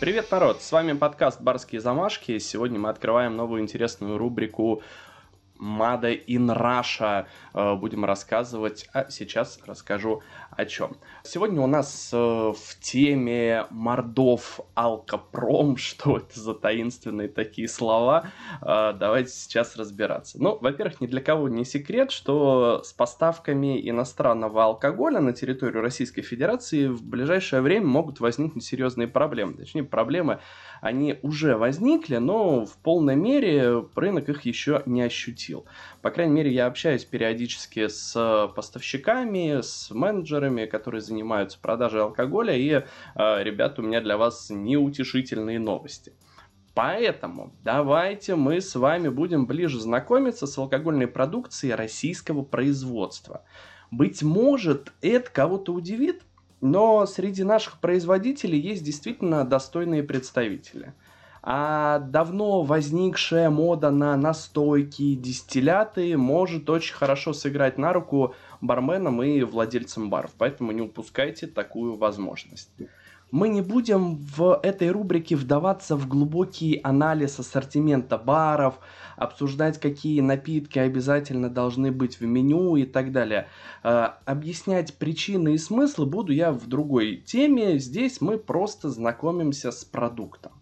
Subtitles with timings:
[0.00, 0.62] Привет, народ!
[0.62, 2.38] С вами подкаст «Барские замашки».
[2.38, 4.82] Сегодня мы открываем новую интересную рубрику
[5.60, 10.96] Made in Russia э, будем рассказывать, а сейчас расскажу о чем.
[11.22, 18.30] Сегодня у нас э, в теме Мордов Алкопром, что это за таинственные такие слова,
[18.60, 20.42] э, давайте сейчас разбираться.
[20.42, 26.22] Ну, во-первых, ни для кого не секрет, что с поставками иностранного алкоголя на территорию Российской
[26.22, 29.54] Федерации в ближайшее время могут возникнуть серьезные проблемы.
[29.54, 30.40] Точнее, проблемы
[30.80, 35.66] они уже возникли, но в полной мере рынок их еще не ощутил.
[36.02, 42.70] По крайней мере, я общаюсь периодически с поставщиками, с менеджерами, которые занимаются продажей алкоголя, и,
[42.70, 42.82] э,
[43.42, 46.12] ребята, у меня для вас неутешительные новости.
[46.74, 53.44] Поэтому давайте мы с вами будем ближе знакомиться с алкогольной продукцией российского производства.
[53.90, 56.22] Быть может, это кого-то удивит,
[56.60, 60.94] но среди наших производителей есть действительно достойные представители.
[61.42, 69.42] А давно возникшая мода на настойки, дистилляты может очень хорошо сыграть на руку барменам и
[69.42, 72.70] владельцам баров, поэтому не упускайте такую возможность.
[73.30, 78.80] Мы не будем в этой рубрике вдаваться в глубокий анализ ассортимента баров,
[79.16, 83.46] обсуждать, какие напитки обязательно должны быть в меню и так далее.
[83.84, 87.78] Э, объяснять причины и смыслы буду я в другой теме.
[87.78, 90.52] Здесь мы просто знакомимся с продуктом.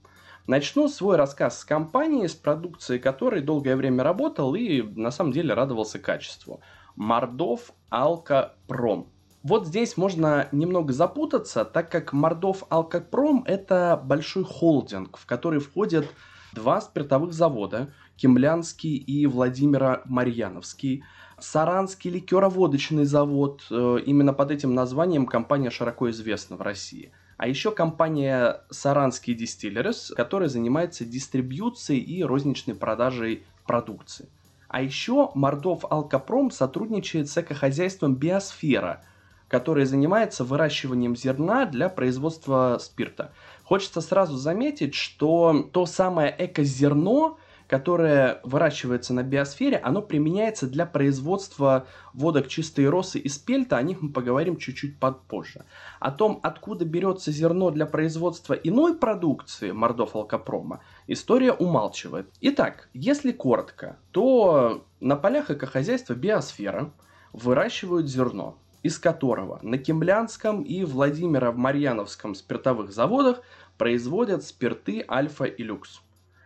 [0.47, 5.55] Начну свой рассказ с компании, с продукцией которой долгое время работал и на самом деле
[5.55, 6.61] радовался качеству.
[6.99, 9.07] Мордов Алкопром.
[9.45, 16.07] Вот здесь можно немного запутаться, так как Мордов Алкопром это большой холдинг, в который входят
[16.53, 21.05] два спиртовых завода, Кемлянский и Владимира Марьяновский,
[21.39, 27.13] Саранский ликероводочный завод, э, именно под этим названием компания широко известна в России.
[27.37, 34.29] А еще компания Саранский Distilleries, которая занимается дистрибьюцией и розничной продажей продукции.
[34.69, 39.03] А еще Мордов Алкопром сотрудничает с экохозяйством Биосфера–
[39.49, 43.33] который занимается выращиванием зерна для производства спирта.
[43.65, 47.37] Хочется сразу заметить, что то самое экозерно,
[47.69, 54.01] которое выращивается на биосфере, оно применяется для производства водок чистой росы и спельта, о них
[54.01, 55.65] мы поговорим чуть-чуть попозже.
[56.01, 62.29] О том, откуда берется зерно для производства иной продукции мордов алкопрома, история умалчивает.
[62.41, 66.91] Итак, если коротко, то на полях экохозяйства биосфера
[67.33, 73.43] выращивают зерно из которого на Кемлянском и Владимиро-Марьяновском спиртовых заводах
[73.77, 76.01] производят спирты Альфа и Люкс.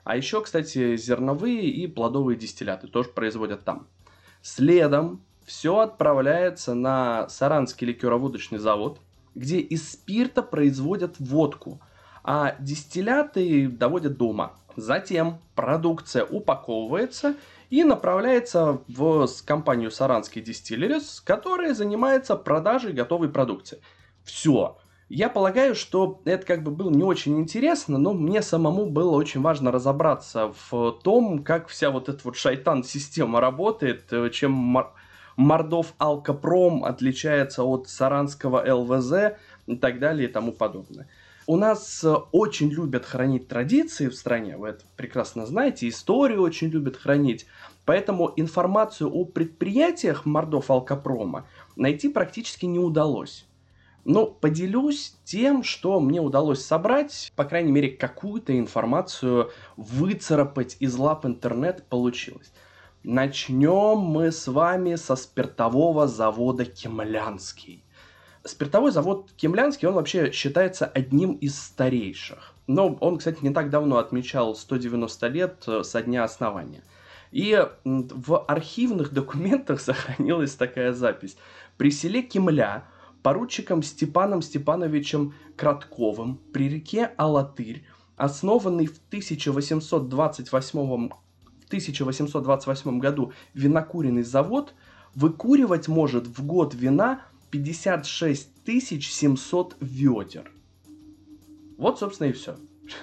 [0.04, 3.86] А еще, кстати, зерновые и плодовые дистилляты тоже производят там.
[4.42, 9.00] Следом все отправляется на Саранский ликероводочный завод,
[9.34, 11.80] где из спирта производят водку,
[12.24, 14.54] а дистилляты доводят до ума.
[14.76, 17.34] Затем продукция упаковывается
[17.70, 23.80] и направляется в компанию Саранский Distilleries, которая занимается продажей готовой продукции.
[24.24, 24.78] Все.
[25.14, 29.42] Я полагаю, что это как бы было не очень интересно, но мне самому было очень
[29.42, 34.86] важно разобраться в том, как вся вот эта вот шайтан-система работает, э, чем
[35.36, 39.36] Мордов Алкопром отличается от Саранского ЛВЗ
[39.66, 41.06] и так далее и тому подобное.
[41.46, 46.68] У нас э, очень любят хранить традиции в стране, вы это прекрасно знаете, историю очень
[46.68, 47.44] любят хранить.
[47.84, 51.46] Поэтому информацию о предприятиях Мордов Алкопрома
[51.76, 53.46] найти практически не удалось.
[54.04, 61.24] Но поделюсь тем, что мне удалось собрать, по крайней мере, какую-то информацию выцарапать из лап
[61.24, 62.52] интернет получилось.
[63.04, 67.84] Начнем мы с вами со спиртового завода Кемлянский.
[68.44, 72.54] Спиртовой завод Кемлянский, он вообще считается одним из старейших.
[72.66, 76.82] Но он, кстати, не так давно отмечал 190 лет э, со дня основания.
[77.30, 81.36] И в архивных документах сохранилась такая запись.
[81.76, 82.84] При селе Кемля
[83.22, 87.84] поручиком Степаном Степановичем Кратковым при реке Алатырь,
[88.16, 94.74] основанный в 1828, в 1828 году винокуренный завод,
[95.14, 100.50] выкуривать может в год вина 56 700 ведер.
[101.78, 102.56] Вот, собственно, и все.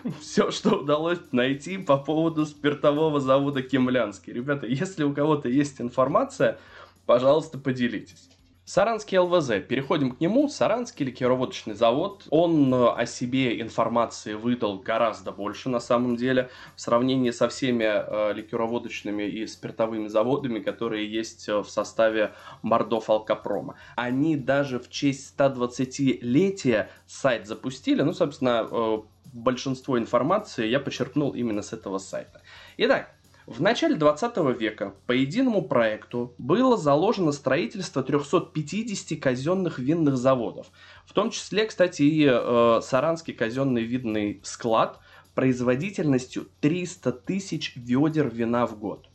[0.22, 4.33] Все, что удалось найти по поводу спиртового завода Кемлянский.
[4.33, 6.60] Ребята, если у кого-то есть информация,
[7.06, 8.30] пожалуйста, поделитесь.
[8.69, 9.66] Саранский ЛВЗ.
[9.68, 10.48] Переходим к нему.
[10.48, 12.27] Саранский ликероводочный завод.
[12.30, 17.86] Он э, о себе информации выдал гораздо больше на самом деле в сравнении со всеми
[17.86, 23.74] э, ликероводочными и спиртовыми заводами, которые есть э, в составе Мордов Алкопрома.
[23.95, 28.04] Они даже в честь 120-летия сайт запустили.
[28.04, 28.98] Ну, собственно, э,
[29.33, 32.44] большинство информации я почерпнул именно с этого сайта.
[32.77, 33.15] Итак,
[33.50, 40.68] в начале 20 века по единому проекту было заложено строительство 350 казенных винных заводов.
[41.04, 45.00] В том числе, кстати, и э, Саранский казенный винный склад
[45.34, 49.10] производительностью 300 тысяч ведер вина в год.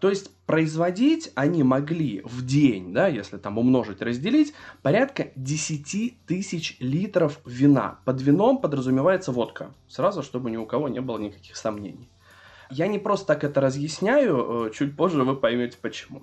[0.00, 6.76] То есть производить они могли в день, да, если там умножить, разделить, порядка 10 тысяч
[6.78, 7.98] литров вина.
[8.04, 9.74] Под вином подразумевается водка.
[9.88, 12.08] Сразу, чтобы ни у кого не было никаких сомнений.
[12.70, 16.22] Я не просто так это разъясняю, э, чуть позже вы поймете почему.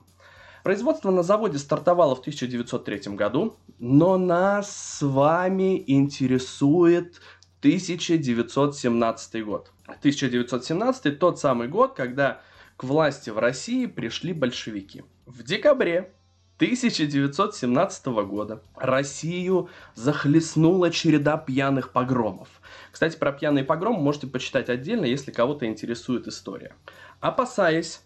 [0.64, 7.22] Производство на заводе стартовало в 1903 году, но нас с вами интересует
[7.66, 9.72] 1917 год.
[9.88, 12.42] 1917 тот самый год, когда
[12.78, 15.04] к власти в России пришли большевики.
[15.26, 16.14] В декабре
[16.58, 22.50] 1917 года Россию захлестнула череда пьяных погромов.
[22.92, 26.76] Кстати, про пьяный погром можете почитать отдельно, если кого-то интересует история.
[27.20, 28.02] Опасаясь,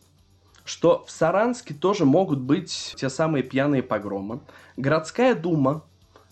[0.64, 4.40] что в Саранске тоже могут быть те самые пьяные погромы,
[4.78, 5.84] городская дума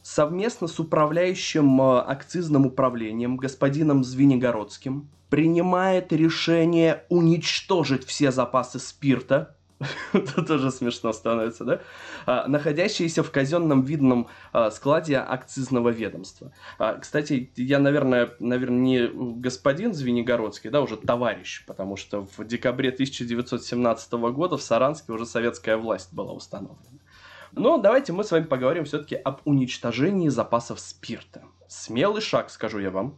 [0.07, 9.57] совместно с управляющим э, акцизным управлением господином Звенигородским принимает решение уничтожить все запасы спирта,
[10.13, 11.81] это тоже смешно становится, да?
[12.25, 16.53] А, находящиеся в казенном видном а, складе акцизного ведомства.
[16.79, 19.07] А, кстати, я, наверное, наверное, не
[19.41, 25.75] господин Звенигородский, да, уже товарищ, потому что в декабре 1917 года в Саранске уже советская
[25.75, 26.96] власть была установлена.
[27.51, 31.43] Но давайте мы с вами поговорим все-таки об уничтожении запасов спирта.
[31.67, 33.17] Смелый шаг, скажу я вам.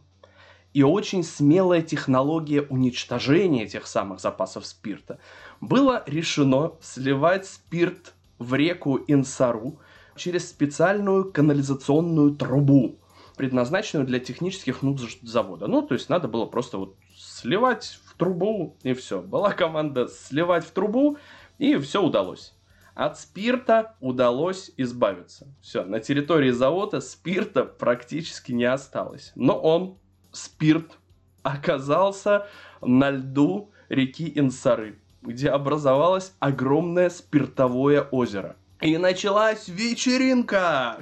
[0.72, 5.18] И очень смелая технология уничтожения этих самых запасов спирта.
[5.60, 9.80] Было решено сливать спирт в реку Инсару
[10.14, 12.98] через специальную канализационную трубу,
[13.36, 15.66] предназначенную для технических нужд завода.
[15.66, 19.20] Ну, то есть надо было просто вот сливать в трубу, и все.
[19.20, 21.18] Была команда сливать в трубу,
[21.58, 22.54] и все удалось.
[23.00, 25.46] От спирта удалось избавиться.
[25.62, 29.32] Все, на территории завода спирта практически не осталось.
[29.34, 29.96] Но он,
[30.32, 30.98] спирт,
[31.42, 32.46] оказался
[32.82, 38.56] на льду реки Инсары, где образовалось огромное спиртовое озеро.
[38.82, 40.98] И началась вечеринка!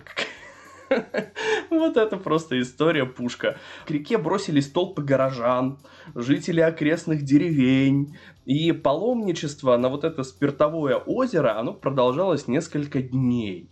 [1.70, 3.58] Вот это просто история пушка.
[3.87, 5.79] К реке бросились толпы горожан,
[6.14, 8.17] жители окрестных деревень.
[8.44, 13.70] И паломничество на вот это спиртовое озеро, оно продолжалось несколько дней.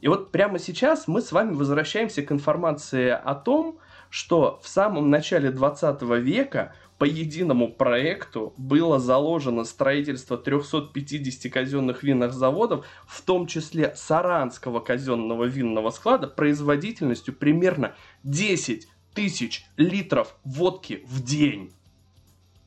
[0.00, 5.10] И вот прямо сейчас мы с вами возвращаемся к информации о том, что в самом
[5.10, 13.46] начале 20 века по единому проекту было заложено строительство 350 казенных винных заводов, в том
[13.46, 17.94] числе Саранского казенного винного склада, производительностью примерно
[18.24, 21.72] 10 тысяч литров водки в день.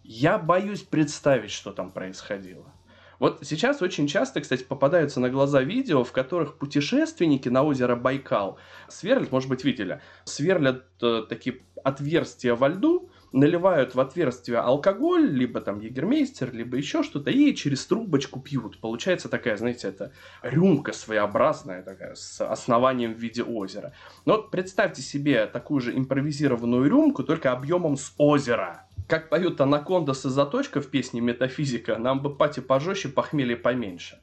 [0.03, 2.65] Я боюсь представить, что там происходило.
[3.19, 8.57] Вот сейчас очень часто, кстати, попадаются на глаза видео, в которых путешественники на озеро Байкал
[8.89, 15.59] сверлят, может быть, видели, сверлят э, такие отверстия во льду, наливают в отверстие алкоголь, либо
[15.59, 18.79] там егермейстер, либо еще что-то, и через трубочку пьют.
[18.79, 20.11] Получается такая, знаете, это
[20.41, 23.93] рюмка своеобразная такая, с основанием в виде озера.
[24.25, 28.87] Но вот представьте себе такую же импровизированную рюмку, только объемом с озера.
[29.07, 34.21] Как поют Анакондас и Заточка в песне «Метафизика», нам бы пати пожестче, похмелье поменьше.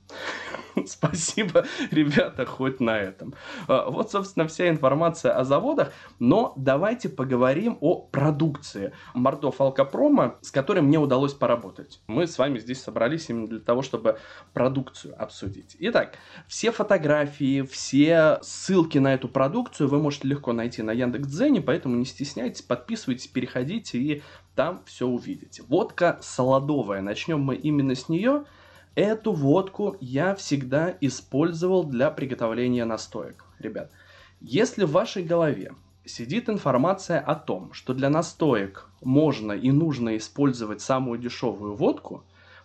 [0.85, 3.33] Спасибо, ребята, хоть на этом.
[3.67, 10.51] А, вот, собственно, вся информация о заводах, но давайте поговорим о продукции Мордов Алкопрома, с
[10.51, 11.99] которой мне удалось поработать.
[12.07, 14.19] Мы с вами здесь собрались именно для того, чтобы
[14.53, 15.75] продукцию обсудить.
[15.79, 16.17] Итак,
[16.47, 22.05] все фотографии, все ссылки на эту продукцию вы можете легко найти на Яндекс.Дзене, поэтому не
[22.05, 24.23] стесняйтесь, подписывайтесь, переходите и
[24.57, 25.61] там все увидите.
[25.67, 28.45] Водка солодовая, начнем мы именно с нее.
[28.95, 33.45] Эту водку я всегда использовал для приготовления настоек.
[33.59, 33.91] Ребят,
[34.41, 40.81] если в вашей голове сидит информация о том, что для настоек можно и нужно использовать
[40.81, 42.23] самую дешевую водку,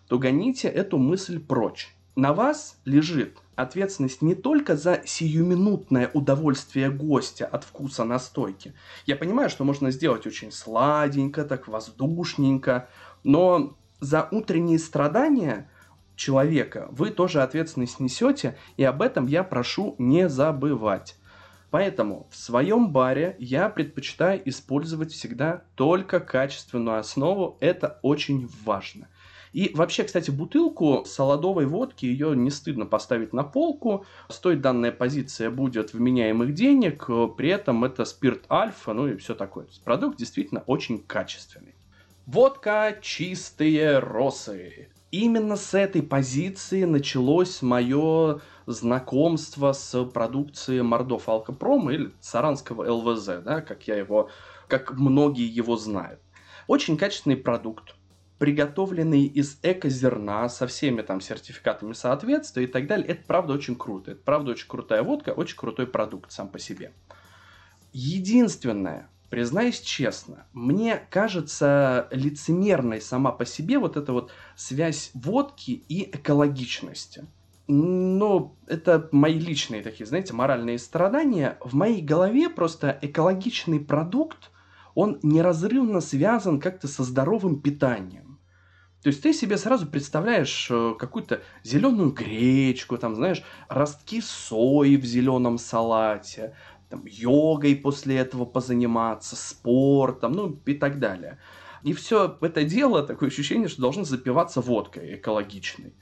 [0.08, 1.94] то гоните эту мысль прочь.
[2.16, 8.74] На вас лежит ответственность не только за сиюминутное удовольствие гостя от вкуса настойки.
[9.06, 12.88] Я понимаю, что можно сделать очень сладенько, так воздушненько,
[13.24, 15.70] но за утренние страдания
[16.16, 21.16] человека вы тоже ответственность несете, и об этом я прошу не забывать.
[21.70, 29.08] Поэтому в своем баре я предпочитаю использовать всегда только качественную основу, это очень важно.
[29.52, 34.06] И вообще, кстати, бутылку солодовой водки, ее не стыдно поставить на полку.
[34.28, 37.06] Стоит данная позиция будет вменяемых денег,
[37.36, 39.66] при этом это спирт альфа, ну и все такое.
[39.84, 41.74] Продукт действительно очень качественный.
[42.24, 44.88] Водка «Чистые росы».
[45.10, 53.60] Именно с этой позиции началось мое знакомство с продукцией Мордов Алкопрома или Саранского ЛВЗ, да,
[53.60, 54.30] как я его,
[54.68, 56.20] как многие его знают.
[56.68, 57.94] Очень качественный продукт,
[58.42, 63.06] приготовленный из эко-зерна со всеми там сертификатами соответствия и так далее.
[63.06, 64.10] Это правда очень круто.
[64.10, 66.92] Это правда очень крутая водка, очень крутой продукт сам по себе.
[67.92, 76.10] Единственное, признаюсь честно, мне кажется лицемерной сама по себе вот эта вот связь водки и
[76.10, 77.28] экологичности.
[77.68, 81.58] Но это мои личные такие, знаете, моральные страдания.
[81.60, 84.50] В моей голове просто экологичный продукт,
[84.96, 88.31] он неразрывно связан как-то со здоровым питанием.
[89.02, 95.04] То есть ты себе сразу представляешь э, какую-то зеленую гречку, там, знаешь, ростки сои в
[95.04, 96.54] зеленом салате,
[96.88, 101.38] там, йогой после этого позаниматься, спортом, ну и так далее.
[101.82, 105.94] И все это дело, такое ощущение, что должно запиваться водкой экологичной.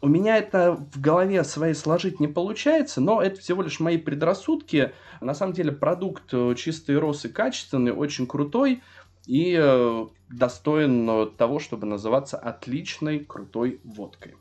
[0.00, 4.92] У меня это в голове своей сложить не получается, но это всего лишь мои предрассудки.
[5.20, 8.82] На самом деле продукт э, чистый росы качественный, очень крутой
[9.26, 14.34] и э, достоин того, чтобы называться отличной крутой водкой.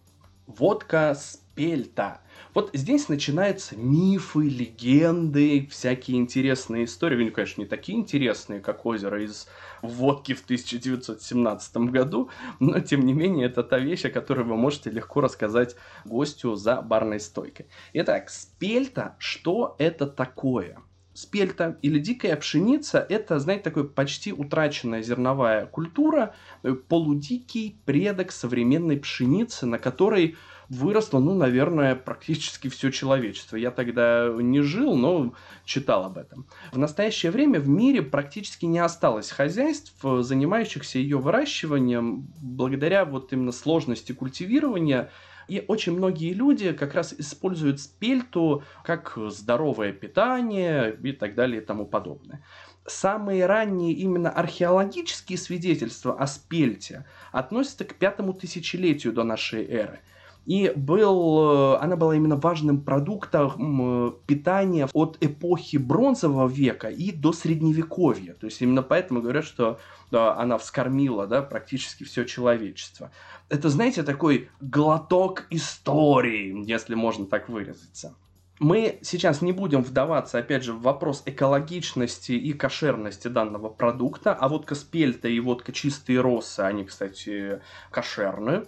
[0.46, 2.20] Водка спельта.
[2.54, 7.24] Вот здесь начинаются мифы, легенды, всякие интересные истории.
[7.24, 9.48] Ну, конечно, не такие интересные, как озеро из
[9.82, 14.90] водки в 1917 году, но, тем не менее, это та вещь, о которой вы можете
[14.90, 17.68] легко рассказать гостю за барной стойкой.
[17.94, 20.78] Итак, спельта, что это такое?
[21.14, 28.98] Спельта или дикая пшеница– это, знаете, такой почти утраченная зерновая культура, э, полудикий предок современной
[28.98, 30.36] пшеницы, на которой
[30.70, 33.58] выросло, ну, наверное, практически все человечество.
[33.58, 35.34] Я тогда не жил, но
[35.66, 36.48] читал об этом.
[36.72, 43.52] В настоящее время в мире практически не осталось хозяйств, занимающихся ее выращиванием, благодаря вот именно
[43.52, 45.12] сложности культивирования–
[45.48, 51.66] и очень многие люди как раз используют спельту как здоровое питание и так далее и
[51.66, 52.44] тому подобное.
[52.86, 60.00] Самые ранние именно археологические свидетельства о спельте относятся к пятому тысячелетию до нашей эры–
[60.46, 67.34] и был, э, она была именно важным продуктом питания от эпохи бронзового века и до
[67.34, 68.34] средневековья.
[68.34, 69.80] То есть именно поэтому говорят, что
[70.12, 73.12] да, она вскормила да, практически все человечество.
[73.50, 78.16] Это, знаете, такой глоток истории, если можно так выразиться.
[78.60, 84.48] Мы сейчас не будем вдаваться, опять же, в вопрос экологичности и кошерности данного продукта, а
[84.48, 88.66] водка спельта и водка чистые росы, они, кстати, кошерные.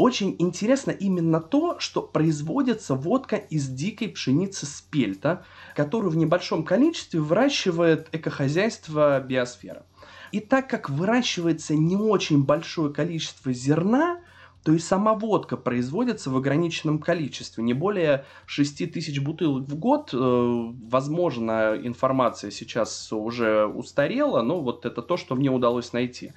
[0.00, 5.44] Очень интересно именно то, что производится водка из дикой пшеницы спельта,
[5.76, 9.84] которую в небольшом количестве выращивает экохозяйство биосфера.
[10.32, 14.20] И так как выращивается не очень большое количество зерна,
[14.64, 20.14] то и сама водка производится в ограниченном количестве, не более 6 тысяч бутылок в год.
[20.14, 26.32] Э, возможно, информация сейчас уже устарела, но вот это то, что мне удалось найти.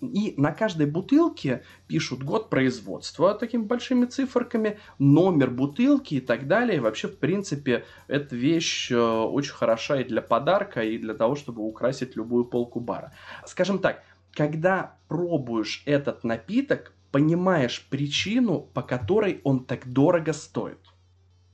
[0.00, 6.76] И на каждой бутылке пишут год производства такими большими циферками, номер бутылки и так далее.
[6.76, 11.36] И вообще, в принципе, эта вещь э, очень хороша и для подарка, и для того,
[11.36, 13.12] чтобы украсить любую полку бара.
[13.46, 20.80] Скажем так, когда пробуешь этот напиток, понимаешь причину, по которой он так дорого стоит.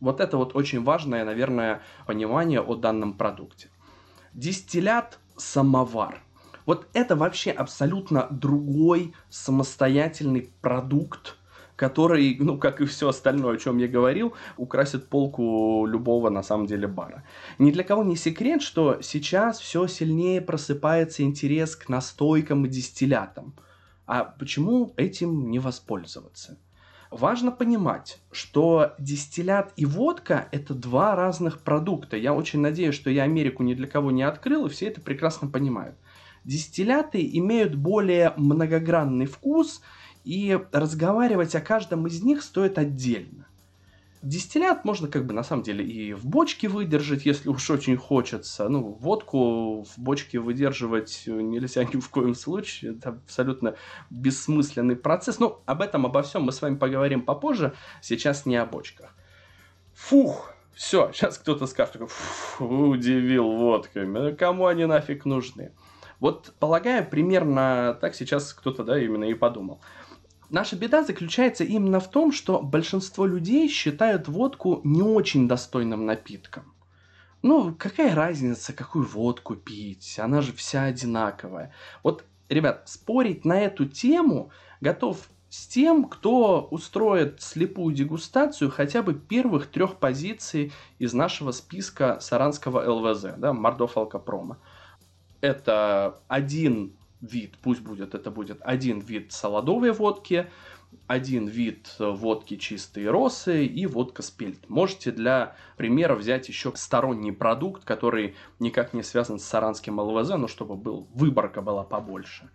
[0.00, 3.68] Вот это вот очень важное, наверное, понимание о данном продукте.
[4.32, 6.22] Дистиллят самовар.
[6.66, 11.36] Вот это вообще абсолютно другой самостоятельный продукт,
[11.76, 16.66] который, ну, как и все остальное, о чем я говорил, украсит полку любого, на самом
[16.66, 17.24] деле, бара.
[17.58, 23.54] Ни для кого не секрет, что сейчас все сильнее просыпается интерес к настойкам и дистиллятам.
[24.06, 26.58] А почему этим не воспользоваться?
[27.10, 32.16] Важно понимать, что дистиллят и водка– это два разных продукта.
[32.16, 35.48] Я очень надеюсь, что я Америку ни для кого не открыл, и все это прекрасно
[35.48, 35.96] понимают.
[36.44, 39.80] Дистилляты имеют более многогранный вкус–
[40.24, 43.46] и разговаривать о каждом из них стоит отдельно.
[44.22, 48.68] Дистиллят можно как бы на самом деле и в бочке выдержать, если уж очень хочется.
[48.68, 52.92] Ну, водку в бочке выдерживать нельзя ни в коем случае.
[52.92, 53.76] Это абсолютно
[54.10, 55.38] бессмысленный процесс.
[55.38, 57.72] Ну, об этом, обо всем мы с вами поговорим попозже.
[58.02, 59.14] Сейчас не о бочках.
[59.94, 62.02] Фух, все, сейчас кто-то скажет,
[62.58, 64.34] удивил водками.
[64.34, 65.72] Кому они нафиг нужны?
[66.20, 69.80] Вот, полагаю, примерно так сейчас кто-то, да, именно и подумал.
[70.50, 76.74] Наша беда заключается именно в том, что большинство людей считают водку не очень достойным напитком.
[77.42, 80.18] Ну, какая разница, какую водку пить?
[80.18, 81.72] Она же вся одинаковая.
[82.02, 89.14] Вот, ребят, спорить на эту тему готов с тем, кто устроит слепую дегустацию хотя бы
[89.14, 94.58] первых трех позиций из нашего списка саранского ЛВЗ, да, Мордов Алкопрома.
[95.40, 100.48] Это один вид, пусть будет, это будет один вид солодовой водки,
[101.06, 104.68] один вид водки чистые росы и водка спельт.
[104.68, 110.48] Можете для примера взять еще сторонний продукт, который никак не связан с саранским ЛВЗ, но
[110.48, 112.50] чтобы был, выборка была побольше.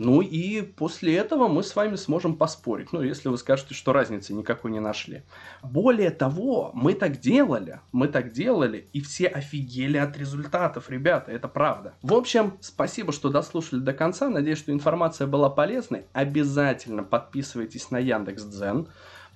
[0.00, 2.90] Ну и после этого мы с вами сможем поспорить.
[2.90, 5.24] Ну, если вы скажете, что разницы никакой не нашли.
[5.62, 11.48] Более того, мы так делали, мы так делали, и все офигели от результатов, ребята, это
[11.48, 11.92] правда.
[12.00, 14.30] В общем, спасибо, что дослушали до конца.
[14.30, 16.06] Надеюсь, что информация была полезной.
[16.14, 18.88] Обязательно подписывайтесь на Яндекс.Дзен.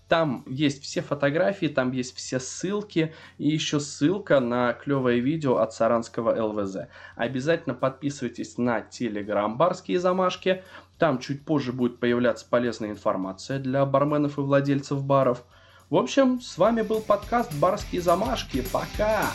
[0.09, 5.73] Там есть все фотографии, там есть все ссылки и еще ссылка на клевое видео от
[5.73, 6.89] Саранского ЛВЗ.
[7.17, 10.63] Обязательно подписывайтесь на Телеграм «Барские замашки».
[10.99, 15.43] Там чуть позже будет появляться полезная информация для барменов и владельцев баров.
[15.91, 18.63] В общем, с вами был подкаст «Барские замашки».
[18.73, 19.31] Пока!